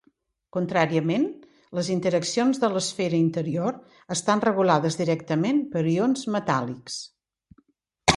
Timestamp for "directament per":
5.03-5.85